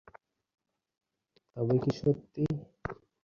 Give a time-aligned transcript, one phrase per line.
[1.57, 2.43] তবে কি সত্যি?